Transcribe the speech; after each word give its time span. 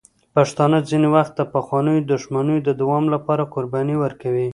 پښتانه 0.35 0.77
ځینې 0.89 1.07
وخت 1.15 1.33
د 1.37 1.41
پخوانیو 1.53 2.05
دښمنیو 2.11 2.65
د 2.67 2.69
دوام 2.81 3.05
لپاره 3.13 3.49
قربانۍ 3.53 3.95
ورکوي. 3.99 4.47